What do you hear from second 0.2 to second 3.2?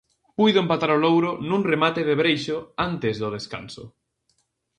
Puido empatar o Louro nun remate de Breixo antes